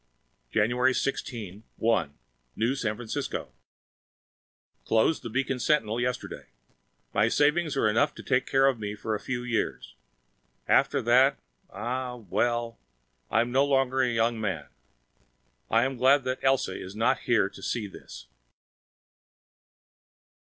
[0.49, 2.13] January 16, 1
[2.55, 3.53] New San Francisco
[4.83, 6.47] Closed the Beacon Sentinel yesterday.
[7.13, 9.93] My savings are enough to take care of me for a few years.
[10.67, 11.37] After that
[11.69, 12.79] ah, well,
[13.29, 14.65] I am no longer a young man.
[15.69, 18.25] I am glad that Elsa is not here to see this.